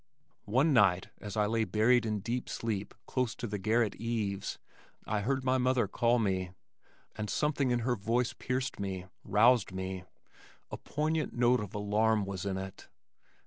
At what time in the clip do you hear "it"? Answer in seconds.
12.57-12.89